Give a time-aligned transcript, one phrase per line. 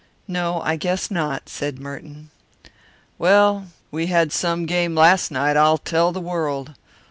[0.27, 2.31] "No, I guess not," said Merton.
[3.19, 6.73] "We had some game last night, I'll tell the world!